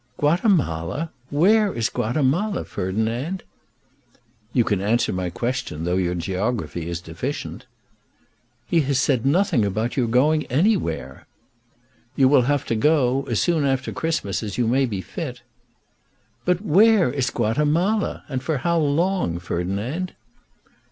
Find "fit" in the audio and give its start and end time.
15.01-15.43